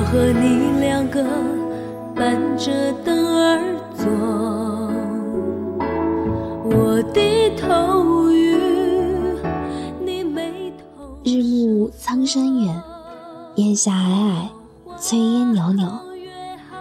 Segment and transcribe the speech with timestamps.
[0.00, 1.22] 我和你两个
[2.16, 4.06] 伴着灯儿走，
[6.64, 8.56] 我低头于
[10.02, 11.18] 你眉头。
[11.22, 12.82] 日暮苍山远，
[13.56, 14.48] 烟霞霭
[14.88, 16.00] 霭，炊烟袅袅。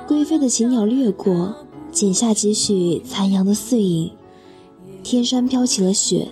[0.08, 1.54] 归飞的禽鸟掠过，
[1.92, 4.14] 剪下几许残阳的碎影。
[5.04, 6.30] 天山飘起了雪，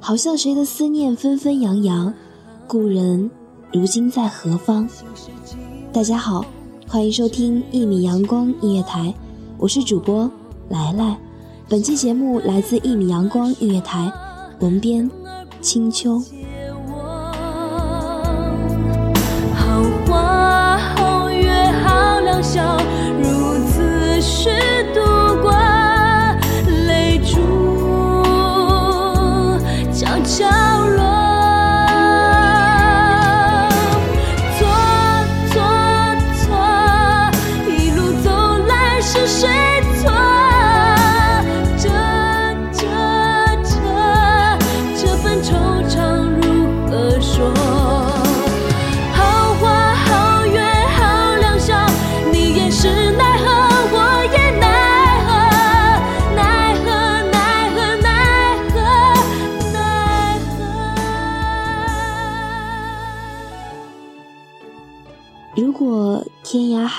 [0.00, 2.14] 好像谁的思念纷纷扬扬。
[2.66, 3.30] 故人
[3.74, 4.88] 如今在何方？
[5.98, 6.44] 大家好，
[6.86, 9.12] 欢迎收听一米阳光音乐台，
[9.56, 10.30] 我是主播
[10.68, 11.18] 来来。
[11.68, 14.12] 本期节目来自一米阳光音乐台，
[14.60, 15.10] 文编
[15.60, 16.22] 青秋。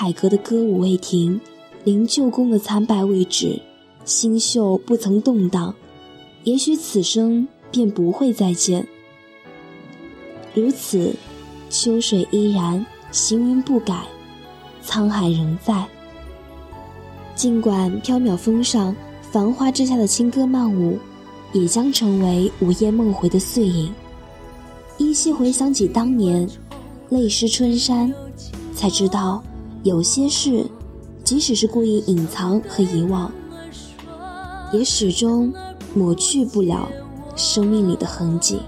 [0.02, 1.38] 海阁的歌舞未停，
[1.84, 3.60] 灵鹫宫的残败未止，
[4.06, 5.74] 星宿不曾动荡，
[6.44, 8.88] 也许此生便不会再见。
[10.54, 11.14] 如此，
[11.68, 14.06] 秋水依然，行云不改，
[14.82, 15.86] 沧海仍在。
[17.34, 18.96] 尽管缥缈峰上，
[19.30, 20.98] 繁花之下的轻歌曼舞，
[21.52, 23.92] 也将成为午夜梦回的碎影。
[24.96, 26.48] 依稀回想起当年，
[27.10, 28.10] 泪湿春衫，
[28.74, 29.44] 才知道
[29.82, 30.66] 有些事，
[31.24, 33.32] 即使是故意隐藏和遗忘，
[34.72, 35.50] 也始终
[35.94, 36.86] 抹去不了
[37.34, 38.60] 生命里的痕迹。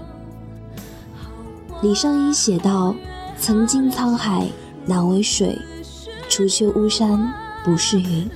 [1.83, 2.95] 李商隐写道
[3.37, 4.47] ：“曾经沧海
[4.87, 5.55] 难为水，
[6.29, 7.31] 除却巫山
[7.63, 8.27] 不是云。”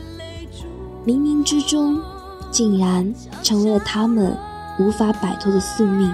[1.04, 2.00] 冥冥之中，
[2.52, 3.12] 竟然
[3.42, 4.38] 成为了他们
[4.78, 6.14] 无法摆脱的宿命。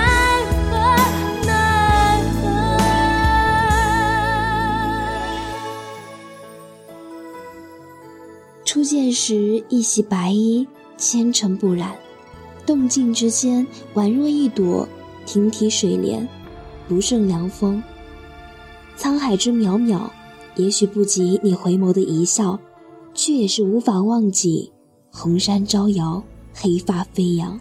[2.41, 2.43] 何。
[8.65, 10.67] 初见时一袭白衣，
[10.97, 11.95] 纤尘不染，
[12.65, 13.65] 动静之间
[13.95, 14.87] 宛若一朵
[15.25, 16.27] 亭亭水莲，
[16.87, 17.81] 不胜凉风。
[18.97, 20.09] 沧海之渺渺，
[20.55, 22.59] 也许不及你回眸的一笑，
[23.13, 24.71] 却也是无法忘记
[25.11, 27.59] 红山招摇，黑发飞扬，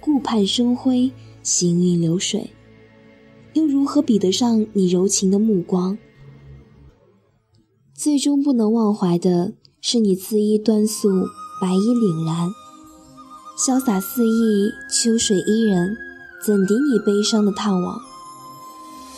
[0.00, 1.10] 顾盼生辉，
[1.42, 2.50] 行云流水。
[3.54, 5.98] 又如何比得上你柔情的目光？
[7.92, 11.08] 最终不能忘怀的是你恣衣端肃，
[11.60, 12.48] 白衣凛然，
[13.58, 15.96] 潇洒肆意，秋水伊人，
[16.44, 18.00] 怎敌你悲伤的探望？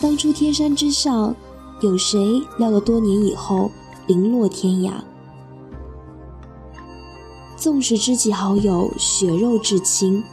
[0.01, 1.35] 当初天山之上，
[1.79, 3.69] 有谁料到多年以后
[4.07, 4.93] 零落天涯？
[7.55, 10.23] 纵使知己好友血肉至亲，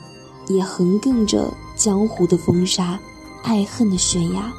[0.47, 2.99] 也横亘着江湖的风沙。
[3.45, 4.53] 爱恨的悬崖，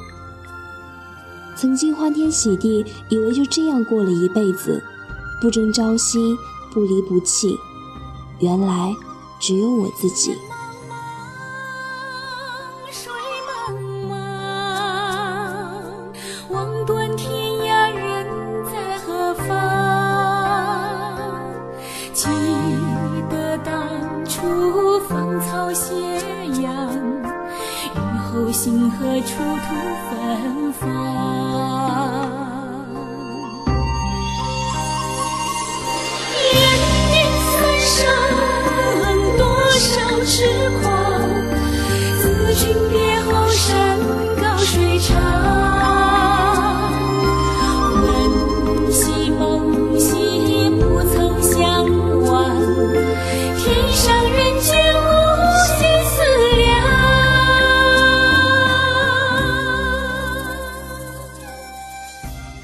[1.54, 4.82] 曾经欢天喜地，以为就这样过了一辈子，
[5.40, 6.34] 不争朝夕，
[6.72, 7.56] 不离不弃。
[8.38, 8.92] 原来
[9.38, 10.32] 只有我自己。
[30.72, 30.86] 山，
[39.36, 39.90] 多少
[40.24, 40.59] 痴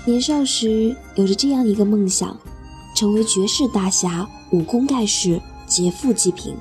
[0.07, 2.39] 年少时有着这样一个梦想，
[2.95, 6.55] 成为绝世大侠，武功盖世，劫富济贫。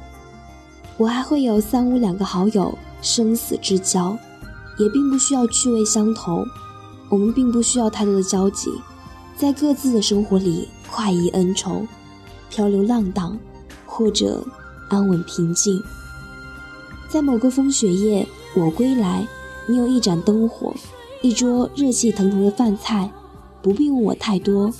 [0.97, 4.17] 我还会有三五两个好友，生死之交，
[4.79, 6.43] 也并不需要趣味相投。
[7.07, 8.71] 我们并不需要太多的交集，
[9.37, 11.85] 在各自的生活里快意恩仇，
[12.49, 13.37] 漂流浪荡，
[13.85, 14.43] 或者
[14.89, 15.79] 安稳平静。
[17.07, 19.27] 在某个风雪夜，我归来，
[19.67, 20.73] 你有一盏灯火，
[21.21, 23.11] 一桌热气腾腾的饭菜。
[23.65, 24.71] 不必问我太多，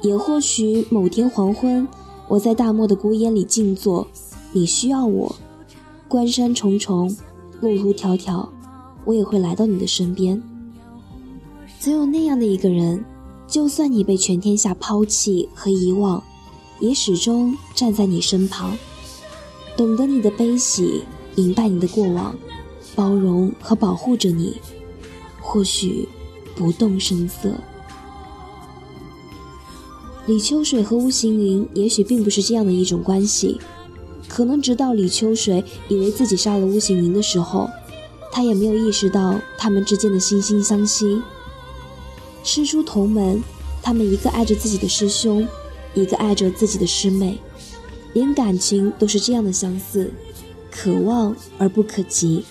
[0.00, 1.86] 也或许某天黄昏，
[2.28, 4.08] 我在大漠的孤烟里静坐，
[4.52, 5.36] 你需要我，
[6.08, 7.14] 关山重重，
[7.60, 8.48] 路途迢迢，
[9.04, 10.42] 我也会来到你的身边。
[11.78, 13.04] 总有那样的一个人，
[13.46, 16.24] 就算你被全天下抛弃和遗忘，
[16.80, 18.74] 也始终站在你身旁，
[19.76, 21.02] 懂得你的悲喜，
[21.34, 22.34] 明白你的过往，
[22.94, 24.56] 包容和保护着你，
[25.38, 26.08] 或许
[26.56, 27.52] 不动声色。
[30.26, 33.60] 李秋水和巫行云也许并不是这样的一种关系，
[34.26, 37.68] 可能直到李秋水以为自己杀了巫行云的时候，
[38.32, 41.20] 他也没有意识到他们之间的惺惺相惜。
[42.42, 43.42] 师出同门，
[43.82, 45.46] 他们一个爱着自己的师兄，
[45.92, 47.38] 一个爱着自己的师妹，
[48.14, 50.10] 连感情都是这样的相似，
[50.70, 52.44] 可望而不可及。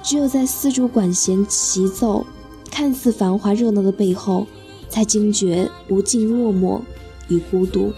[0.00, 2.24] 只有在丝竹管弦齐奏，
[2.70, 4.46] 看似繁华热闹的背后。
[4.88, 6.80] 才惊觉无尽落寞
[7.28, 7.92] 与孤独。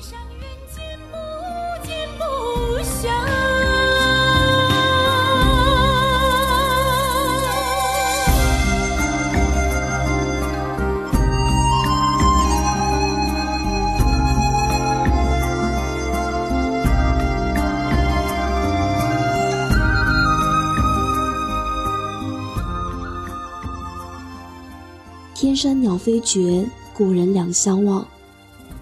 [25.58, 26.70] 山鸟飞绝。
[26.94, 28.08] 故人两相望，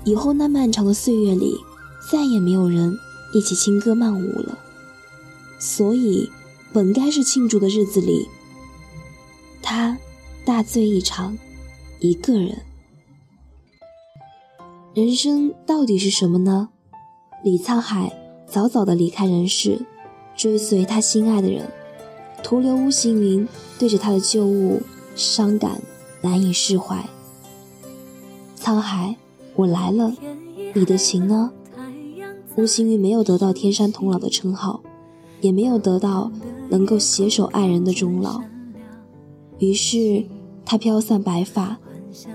[0.04, 1.54] 以后那漫长的岁月里，
[2.10, 2.96] 再也没有人
[3.34, 4.58] 一起轻歌曼舞了。
[5.58, 6.30] 所以，
[6.72, 8.26] 本该是庆祝的日子里，
[9.60, 9.98] 他
[10.46, 11.36] 大醉一场，
[12.00, 12.62] 一个人。
[14.94, 16.70] 人生到底是什么呢？
[17.44, 18.10] 李沧海
[18.50, 19.84] 早早的离开人世，
[20.34, 21.70] 追随他心爱的人，
[22.42, 23.46] 徒留巫行云
[23.78, 24.80] 对着他的旧物
[25.14, 25.82] 伤感
[26.26, 27.08] 难以释怀。
[28.58, 29.14] 沧海，
[29.54, 30.12] 我来了，
[30.74, 31.52] 你的情呢？
[32.56, 34.80] 吴行云没有得到天山童姥的称号，
[35.40, 36.28] 也没有得到
[36.68, 38.42] 能够携手爱人的终老。
[39.60, 40.24] 于是，
[40.64, 41.78] 他飘散白发，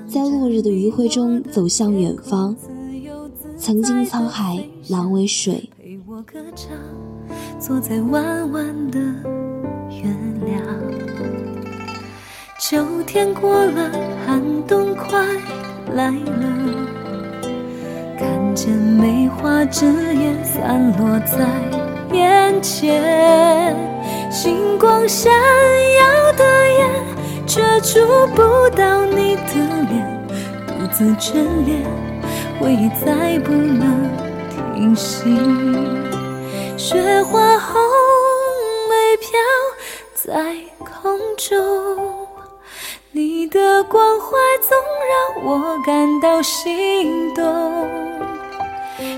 [0.08, 2.56] 在落日的余晖中走向远方。
[3.58, 5.70] 曾经沧海难为水。
[7.60, 9.00] 坐在弯弯的
[9.90, 10.04] 月
[10.46, 10.91] 亮。
[12.64, 13.90] 秋天过了，
[14.24, 15.20] 寒冬快。
[15.96, 16.46] 来了，
[18.20, 21.40] 看见梅花枝叶散落在
[22.16, 23.76] 眼前，
[24.30, 26.44] 星光闪耀的
[26.78, 28.00] 眼，却触
[28.36, 29.56] 不到你的
[29.90, 30.28] 脸。
[30.68, 31.84] 独自眷恋，
[32.60, 34.08] 回忆再不能
[34.76, 35.36] 停息。
[36.78, 37.82] 雪花红
[38.88, 39.32] 梅飘
[40.14, 40.56] 在
[41.02, 42.11] 空中，
[43.52, 44.78] 的关怀总
[45.12, 47.44] 让我感到心动。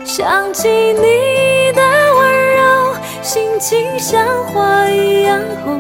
[0.04, 1.82] 想起你的
[2.16, 5.80] 温柔，心情像花一样红。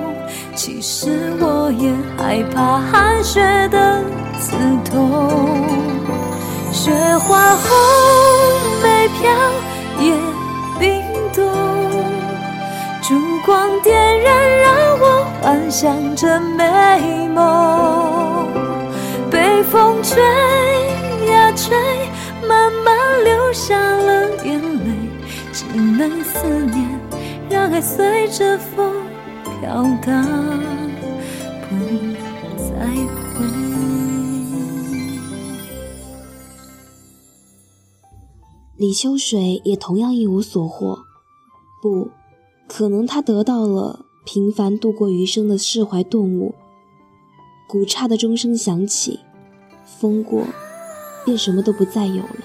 [0.55, 4.03] 其实我也害怕寒雪的
[4.39, 4.55] 刺
[4.85, 5.19] 痛。
[6.71, 7.71] 雪花红
[8.83, 9.31] 梅飘，
[9.99, 10.13] 也
[10.79, 11.43] 冰冻。
[13.01, 18.22] 烛光点燃，让我幻想着美梦。
[19.73, 20.21] 风吹
[21.31, 21.75] 呀吹。
[22.47, 25.09] 慢慢流下了眼泪，
[25.51, 26.99] 只能思念，
[27.49, 28.93] 让爱随着风
[29.43, 30.23] 飘荡，
[31.69, 31.75] 不
[32.55, 32.85] 再
[33.33, 33.45] 回。
[38.77, 40.99] 李秋水也同样一无所获，
[41.81, 42.11] 不
[42.67, 46.53] 可能，他得到了平凡度过余生的释怀顿悟。
[47.67, 49.21] 古刹的钟声响起，
[50.03, 50.45] 风过。
[51.25, 52.43] 便什么都不再有了，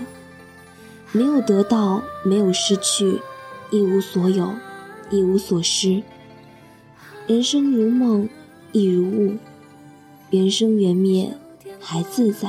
[1.11, 3.21] 没有得到，没有失去，
[3.73, 4.55] 一无所有，
[5.11, 6.01] 一无所失。
[7.27, 8.29] 人生如梦，
[8.71, 9.37] 亦如雾，
[10.31, 11.37] 缘生缘灭，
[11.81, 12.49] 还自在。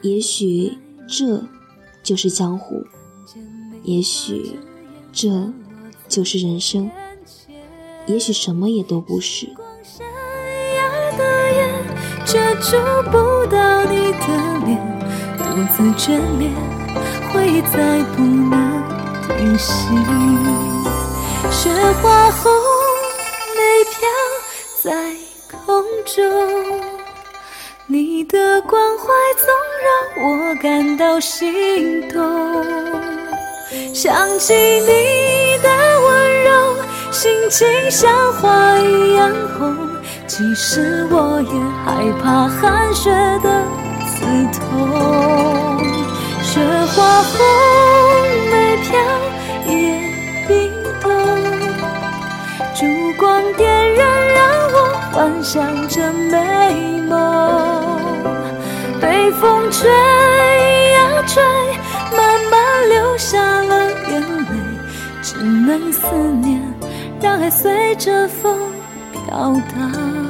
[0.00, 1.44] 也许这
[2.02, 2.82] 就是江湖，
[3.82, 4.58] 也许
[5.12, 5.52] 这
[6.08, 6.90] 就是人生，
[8.06, 9.50] 也许什么也都不是。
[12.26, 14.26] 却触不到你的
[14.66, 14.76] 脸，
[15.38, 16.52] 独自眷恋，
[17.32, 18.82] 回忆再不能
[19.28, 19.72] 停息。
[21.52, 21.70] 雪
[22.02, 22.52] 花红
[23.54, 23.96] 梅飘
[24.82, 24.90] 在
[25.64, 26.80] 空中，
[27.86, 29.04] 你的关怀
[29.38, 29.46] 总
[29.86, 32.20] 让我感到心动。
[33.94, 35.68] 想起你的
[36.00, 36.76] 温柔，
[37.12, 39.85] 心情像花一样红。
[40.36, 41.48] 其实我也
[41.82, 43.10] 害怕寒雪
[43.42, 43.64] 的
[44.04, 45.80] 刺痛，
[46.42, 46.60] 雪
[46.92, 47.32] 花红
[48.50, 48.86] 梅飘
[49.64, 49.74] 也
[50.46, 51.08] 冰冻，
[52.74, 52.84] 烛
[53.18, 54.38] 光点燃让
[54.74, 54.76] 我
[55.10, 57.14] 幻想着美梦，
[59.00, 61.42] 被风吹呀吹，
[62.14, 64.52] 慢慢流下了眼泪，
[65.22, 66.60] 只能思念，
[67.22, 68.54] 让爱随着风。
[69.28, 70.25] 飘荡，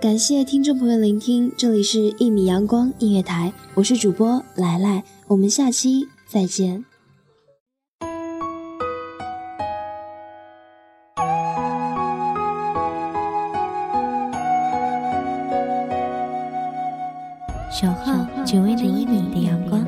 [0.00, 6.82] 感谢听众朋友聆听，这里是《一米阳光音乐台》，我是主播来来，我们下期再见。
[17.70, 19.86] 小号只为那一米的阳光，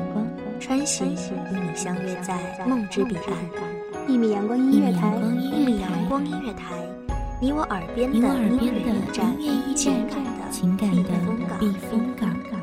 [0.59, 4.07] 穿行与你相约在梦之彼岸。
[4.07, 6.75] 一米阳光音乐台，一米阳光音乐台，
[7.43, 8.95] 你我耳边的音乐
[9.37, 10.07] 驿站，
[10.49, 11.03] 情感的
[11.59, 12.62] 避风港。